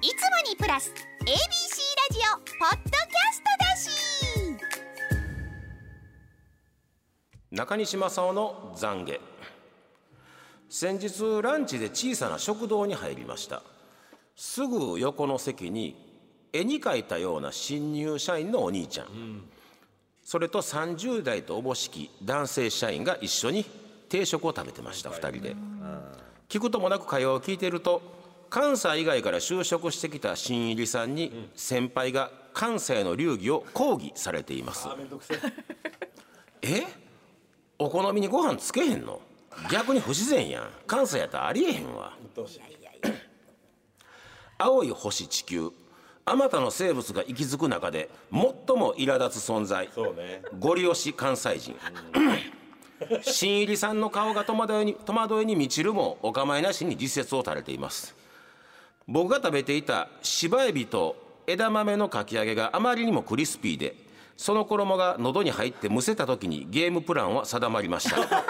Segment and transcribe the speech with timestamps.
[0.00, 0.16] いつも
[0.48, 0.92] にプラス
[1.22, 1.34] ABC ラ
[2.12, 3.90] ジオポッドキャストだし。
[7.50, 9.20] 中西正夫の懺悔。
[10.68, 13.64] 先日ランチで小さな食堂に入りました。
[14.36, 15.96] すぐ横の席に
[16.52, 19.48] 絵に描いたような新入社員のお兄ちゃん、
[20.22, 23.64] それと30代とおぼしき男性社員が一緒に
[24.08, 25.56] 定食を食べてました2人で。
[26.48, 28.17] 聞くともなく会話を聞いていると
[28.50, 34.88] 関西以外から就職してきた新入りさんに先輩が関西の流儀を講義されています。
[36.62, 36.84] え。
[37.78, 39.20] お好みにご飯つけへんの？
[39.70, 40.70] 逆に不自然やん。
[40.86, 42.12] 関西やったらありえへんわ。
[44.58, 45.70] 青い星地球。
[46.24, 48.40] あまたの生物が息づく中で最
[48.76, 49.86] も苛立つ存在。
[49.86, 50.42] ね。
[50.58, 51.76] ゴリ押し関西人。
[53.22, 58.16] 新入りさんの顔が戸惑いに戸惑いに満ちるもお構いなしに自説を垂れています
[59.08, 63.96] 僕が食べていた芝エビと枝豆のかき揚げがあまりにもクリスピーで
[64.36, 68.16] その衣が喉に入ってむせた時にゲームプランは定まりました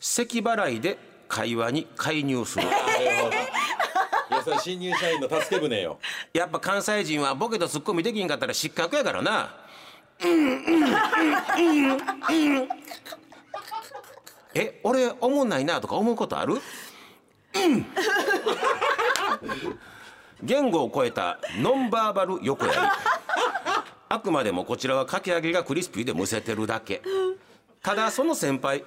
[0.00, 2.66] 咳払いで会話に介入する
[4.30, 5.98] やそれ新入社員の助け舟よ
[6.32, 9.54] やっぱ関西人はボケとツッコミできんかったら失格やからな。
[10.22, 10.86] うんうんう
[11.92, 12.68] んうん
[14.52, 16.54] え、俺思んないなとか思うことある？
[16.54, 16.58] う
[17.68, 17.86] ん。
[20.42, 22.78] 言語を超えたノンバーバル横やり。
[24.08, 27.02] あくまでもこちらはかき揚げがクリスピーでむせてるだけ。
[27.82, 28.84] ただその先輩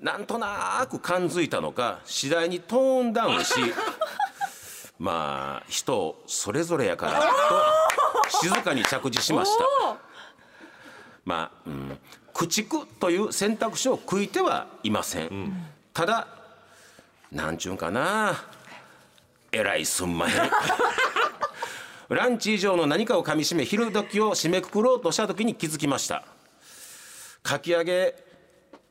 [0.00, 3.54] なんとなく感づいたのか次第にトーンダウンし
[4.98, 9.64] まあ人それぞれやからと静かに着地しました。
[11.24, 11.98] まあ、うん、
[12.32, 16.26] 駆逐という選択肢を食いてはいません、ただ
[17.30, 18.44] なんちゅうんかな
[19.52, 20.50] えらいすんまへん。
[22.08, 26.24] ランチ以上の何かをかみしめ昼時を締めくくろうとした時に気づきました。
[27.42, 28.14] かき揚げ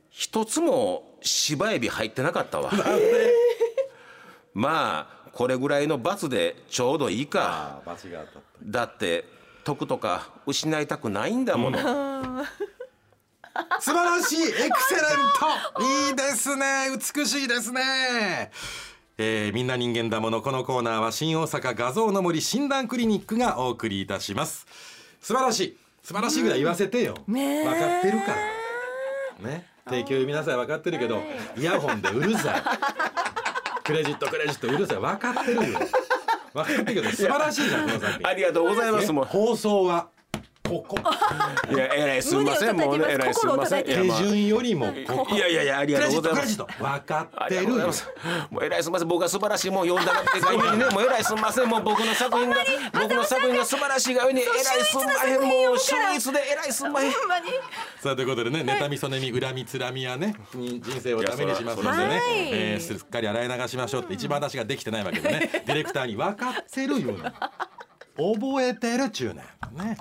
[0.10, 2.72] 一つも芝エビ入ってなかったわ。
[4.54, 7.42] まあこれぐらいの罰でちょうどいいか。
[7.42, 9.26] ああ罰が当たっだって
[9.64, 11.78] 得とか失いたくないんだもの。
[13.80, 14.70] 素晴らしいエクセレン
[15.76, 15.84] ト。
[15.84, 16.90] いいですね。
[17.16, 18.52] 美しいですね
[19.20, 24.68] えー、みんな人間だものこのコーナーは新大阪画像の森診断クリニックがお送りいたします。
[25.20, 25.78] 素晴らしい。
[26.04, 28.28] 素晴らしいぐらい言わせてよ、ねえ分かってるか
[29.42, 29.50] ら。
[29.50, 29.66] ね。
[29.86, 31.20] 提供読みなさい分かってるけど
[31.58, 33.84] イヤホンでうるさい。
[33.84, 34.98] クレジットクレジットうるさい。
[34.98, 35.80] 分かってるよ。
[36.54, 38.28] 分かってるけど素晴らしいじゃんこの作品。
[38.28, 39.12] ありがとうございます。
[39.12, 39.26] もう。
[39.26, 40.10] 放送は
[40.68, 40.98] ここ
[41.72, 46.58] いやえらいすみませんもうねえらいすみません手まあ、順よりもここいやいやいやありがとうございます。
[46.58, 46.68] 分
[47.06, 47.56] かあってる。
[47.56, 48.08] よりがとうございます。
[48.52, 49.08] もうえらいすみません。
[49.08, 51.70] 僕が素晴らしいもん読んだってがゆえにね、もうえらいすみません。
[51.70, 52.58] もう僕の作品が
[52.94, 55.42] 僕の作品が素晴らしいがゆえにえらいすみまへん。
[55.42, 56.66] もう秀逸でえら。
[56.66, 57.12] いすみまへん。
[57.12, 65.50] さあということでね妬みそねみ恨みつらみはねに人生をダメにしますのでねえーすっかり洗い流しましょうって一番私ができてないわけでね。
[65.66, 67.34] ディレクターに分かってるような。
[68.18, 69.78] 覚えてるっちゅうねん。
[69.78, 69.98] ね。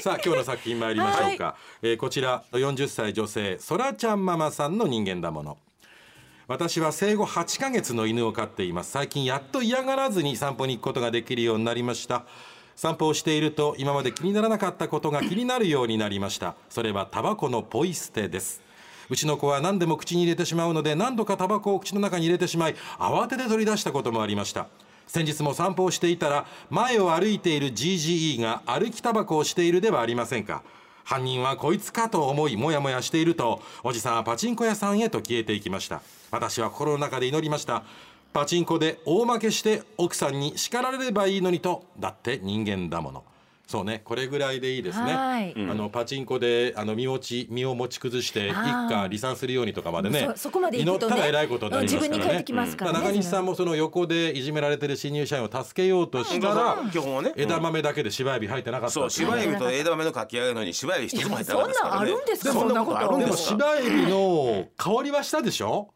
[0.00, 5.58] さあ今日の作品参りましょうか、えーこちら40歳女性そらちゃんママさんの人間だもの。
[6.48, 8.92] 私は生後8ヶ月の犬を飼っています。
[8.92, 12.24] 最近やっと嫌がらずに散歩に行くことができるようになりました。
[12.76, 16.54] 散歩をしていると今まで気にならなかったことが気になるようになりました。
[16.68, 18.66] それはタバコのポイ捨てです。
[19.08, 24.66] うちの子は何でも口に入れてしまうので何度かタバコを口の中に入れてしまい慌てて取り出したこともありました
[25.06, 30.62] 先日も散歩をしていたら前を歩いている GGE が歩きタバコをしているではありませんか。
[31.04, 36.02] 犯人はこいつかと思いもやもやしているとおじさんはパチンコ屋さんへと消えていきました。
[36.32, 37.84] 私は心の中で祈りました。
[38.32, 43.24] パチンコで大負けして奥さんに叱られればいいのにとだって人間だもの。
[43.66, 44.00] そうね。
[44.04, 45.52] これぐらいでいいですね、はい。
[45.56, 50.28] あのパチンコであの身持ち身を持ち崩して一家離散するようにとかまでね。
[50.36, 52.08] そそこまで祈ったら偉いことになりますからね。
[52.08, 52.98] 自分に返ってきますからね。
[52.98, 53.04] うん。
[53.04, 57.32] 中西さんもその横でいじめられてる新入社員を助けようとしたら、基本はね。
[57.36, 62.08] 枝豆だけで芝エビ入ってなかったそうっていう芝エビと枝豆のかき揚げのに芝エビ一つも入ってなかったですからね。
[62.08, 62.52] いやそんなんあるんですか？
[62.52, 63.48] そんなことあるんでもですか。
[63.50, 65.88] 芝エビの香りはしたでしょ？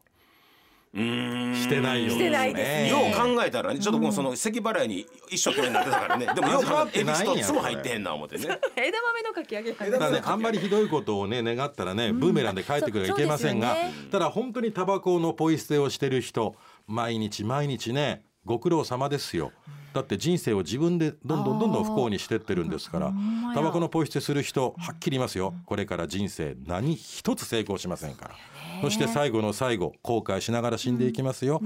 [0.92, 2.88] してないよしてないですね。
[2.88, 6.26] よう考えたらね、ちょっともうその咳払いに一生懸命になってたからね。
[6.26, 8.58] でもよう考えエビ一つも入ってへんな思ってね。
[8.75, 13.76] 枝豆のかき揚げただねあんまりひどいことをね願ったらね、ブーメランで帰ってくるはいけませんが、
[14.10, 16.56] ただ本当にタバコのポイ捨てをしてる人
[16.88, 19.52] 毎日毎日ねご苦労様ですよ
[19.92, 23.12] だって人生を自分でどんどんどんどん不幸にしてってるんですから
[23.54, 25.54] タバコのポイ捨てする人はっきり言いますよ。
[25.66, 28.34] これから人生何一つ成功しませんから。
[28.82, 31.60] そして最後の最後後悔しながら死んでいきますよ、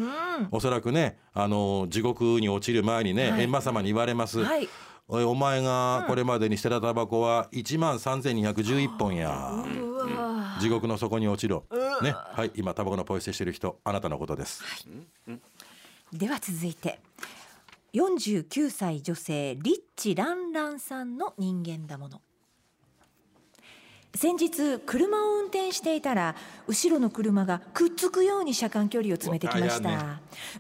[0.50, 4.68] おそらくねあの地獄に落ちる前にね閻魔様に言われます、はい。
[5.06, 9.28] お前がこれまでに捨てたタバコは1万3211本や。
[9.62, 10.58] うわ。
[10.60, 11.64] 地獄の底に落ちろ。
[12.02, 12.14] ね。
[12.16, 14.62] はい今タバコのポイ捨てしてる人あなたのことです。
[16.12, 17.00] では続いて
[17.94, 22.20] 49歳女性リッチランランさんの人間だもの。
[24.16, 26.36] 先日車を運転していたら
[26.68, 29.98] 後ろの車がくっつくように車間距離を詰めてきました、ね。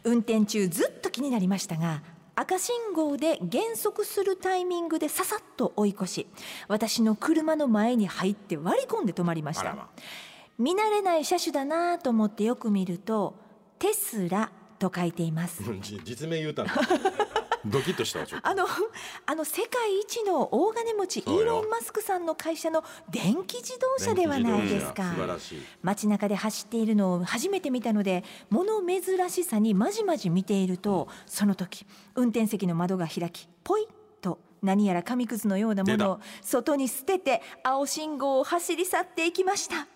[0.04, 2.02] 運転中ずっと気になりましたが
[2.34, 6.26] 赤信号で減速するタイミングでささっと追い越し
[6.66, 9.74] 私の車の前に入って割り込んで止まりました。
[9.74, 9.88] ま。
[10.58, 13.36] 見慣れない車種だなと思ってよく見ると
[13.78, 14.50] テスラ
[14.88, 15.62] と書いています。
[15.80, 16.70] じ実名言うたの？
[17.66, 18.66] ドキッとしたあの
[19.24, 25.14] あの世界一の大金持ちイーロン・マスクさんの会社の電気自動車ではないですか。
[25.82, 33.86] 街中で走っているのを初めて見たので物珍しさにまじまじ見ているとその時運転席の窓が開きポイッ
[34.20, 39.86] と何やら紙くずのようなものを外に捨てて青信号を走り去っていきました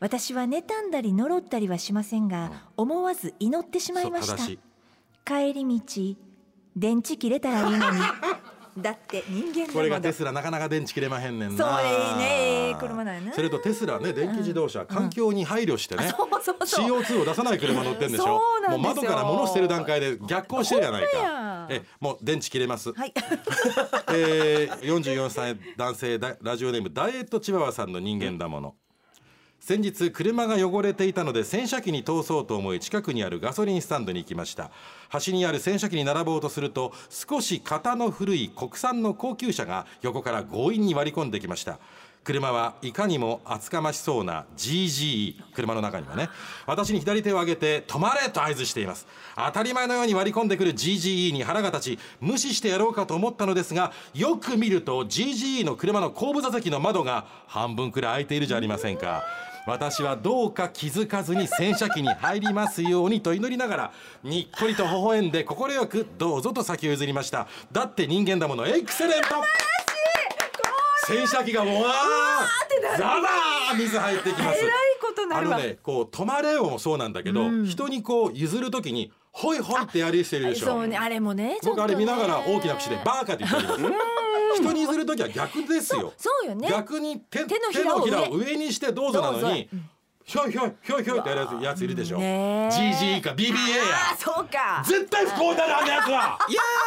[0.00, 4.36] 私は妬んだり呪ったりはしませんが思わず祈ってしまいました。
[5.24, 6.16] 帰り道
[6.76, 7.98] 電池切れたらいいのに。
[8.76, 11.64] だって人間これがテスラなかなか電池切れまへんねんな。
[11.64, 17.00] そういいね車だよねそれとテスラね電気自動車、環境に配慮してね、そうそうそう。
[17.00, 18.24] CO2 を出さない車乗ってんでしょ？
[18.24, 21.16] そうもう窓から物捨てる段階で逆行してるじゃないか。
[21.16, 21.66] や。
[21.70, 23.14] えもう電池切れます、はい。
[24.12, 28.74] えー、44歳男性だラジオネームダイエットチワワさんの人間だもの
[29.66, 34.70] 先日車が汚れていたので洗車機に通そうと思い近くにあるガソリンスタンドに行きました。
[35.08, 41.80] 端にある洗車機に並ぼうとすると少し型の古い国産の高級車が横から強引に割り込んできました。
[42.22, 46.28] 車はいかにも厚かましそうな GGE 車の中にはね。
[46.66, 49.08] 私に左手を上げて止まれと合図しています。
[49.34, 59.24] 当たり前のように割り込んでくる GGE に腹が立ち無視してやろうかと思ったのですがよく見ると GGE の車の後部座席の窓が半分くらい開いているじゃありませんか。
[59.66, 63.92] 私はどうか気づかずに洗車機に入りますようにと祈りながら
[64.22, 67.48] にっこりと微笑んで快くどうぞと先を譲りました。
[67.72, 69.28] だって人間だものエクセレント。
[71.08, 74.58] 洗車機がもうわーザバー水入ってきます。
[75.32, 80.66] あのねこう止まれよもそうなんだけど、人にこう譲るときにホイホイってやりしてるでしょ。
[80.66, 80.96] そうね。
[80.96, 83.88] あれもね僕あれ見ながら大きな口でバーカって言っておりま
[84.54, 86.14] す人に譲る時は逆ですよ。
[86.16, 86.68] そうよね。
[86.70, 89.68] 逆に手手のひらを上にしてどうぞなのに
[90.24, 92.18] ひょいひょいひょいひょいってやるやついるでしょ。
[92.18, 93.54] GG か BBA や。
[94.12, 94.82] あそうか。
[94.86, 96.10] 絶対不幸になるあんなやつは
[96.48, 96.85] いやあ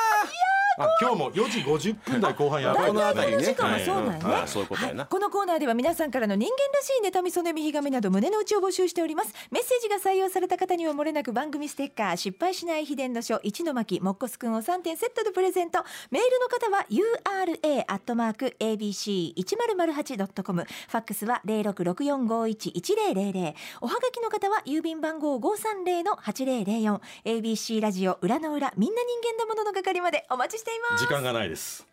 [1.02, 2.88] 今日も4時50分台後半やばい。
[2.88, 4.48] この辺りね時間はそうなんね、はい。
[4.48, 9.34] そういうこのコーナーでは皆さんからの人間らしい妬みそねみひがみなど胸の内を募集しております。
[9.52, 15.84] メッセージが採用された方にはもれなく番組ステッカー失敗しない秘伝の書一の巻もっこすくんを3点セットでプレゼント。
[16.12, 20.64] メールの方は URA アットマーク ABC 一0 0 8ドットコム。
[20.64, 23.56] ファックスは零六六四五一一零零零。
[23.82, 27.02] おはがきの方は郵便番号五三零の八零零四。
[27.26, 31.04] ABC ラジオ裏の裏みんな人間だものの係までお待ちしています。
[31.04, 31.86] 時間がないです。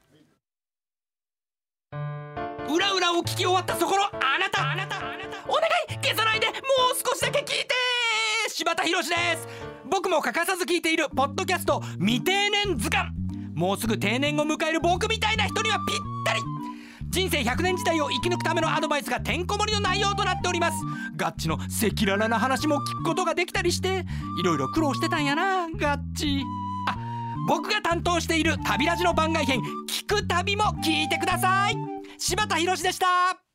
[2.69, 6.57] 裏裏を聞き終わったそこのあなたあなたお願い消さないでもう
[6.97, 7.69] 少しだけ聞いて
[8.49, 9.49] 柴田博です。
[9.89, 13.11] 僕も欠かさず聞いているポッドキャスト未定年図鑑。
[13.55, 16.41] もうすぐ定年を迎える僕みたいな人にはぴったり。
[17.09, 20.77] 人生100年時代を生き抜くためのアドバイスがてんこ盛りの内容となっております。
[21.17, 21.65] ガッチの赤
[21.97, 24.05] 裸々な話も聞くことができたりして
[24.41, 26.43] いろいろ苦労してたんやなガッチ。
[26.43, 26.66] あ
[27.47, 31.77] 僕が担当している旅ラジの番外編聞く旅も聞いてください。
[32.19, 33.46] 柴田博でした。